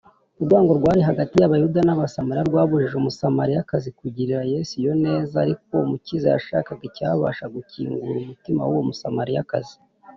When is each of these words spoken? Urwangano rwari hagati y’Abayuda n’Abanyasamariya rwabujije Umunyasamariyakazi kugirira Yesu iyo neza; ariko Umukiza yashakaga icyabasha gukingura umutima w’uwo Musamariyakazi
Urwangano 0.39 0.77
rwari 0.79 1.01
hagati 1.09 1.33
y’Abayuda 1.37 1.79
n’Abanyasamariya 1.83 2.47
rwabujije 2.49 2.95
Umunyasamariyakazi 2.97 3.89
kugirira 3.99 4.49
Yesu 4.53 4.73
iyo 4.81 4.93
neza; 5.05 5.33
ariko 5.45 5.71
Umukiza 5.85 6.27
yashakaga 6.35 6.83
icyabasha 6.89 7.45
gukingura 7.55 8.17
umutima 8.21 8.61
w’uwo 8.69 8.83
Musamariyakazi 8.89 9.75